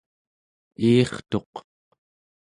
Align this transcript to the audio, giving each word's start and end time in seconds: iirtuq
iirtuq 0.87 1.53